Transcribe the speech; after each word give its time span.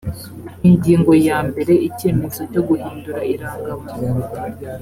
ingingo 0.69 1.11
ya 1.27 1.37
mbere 1.47 1.73
icyemezo 1.87 2.39
cyo 2.51 2.61
guhindura 2.67 3.19
irangamuntu 3.33 4.27